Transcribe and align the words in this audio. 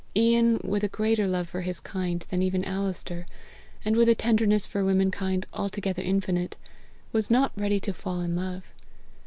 Ian, 0.15 0.59
with 0.63 0.83
a 0.83 0.87
greater 0.87 1.27
love 1.27 1.47
for 1.47 1.61
his 1.61 1.79
kind 1.79 2.21
than 2.31 2.41
even 2.41 2.65
Alister, 2.65 3.27
and 3.85 3.95
with 3.95 4.09
a 4.09 4.15
tenderness 4.15 4.65
for 4.65 4.83
womankind 4.83 5.45
altogether 5.53 6.01
infinite, 6.01 6.57
was 7.13 7.29
not 7.29 7.51
ready 7.55 7.79
to 7.81 7.93
fall 7.93 8.21
in 8.21 8.35
love. 8.35 8.73